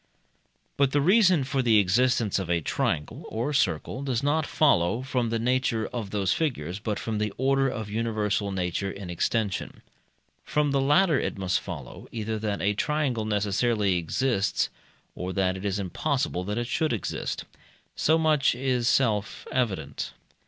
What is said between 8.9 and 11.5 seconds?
extension. From the latter it